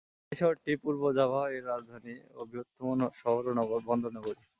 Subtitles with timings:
[0.31, 4.41] এই শহরটি পূর্ব জাভা এর রাজধানী ও বৃহত্তম শহর ও বন্দর নগরী।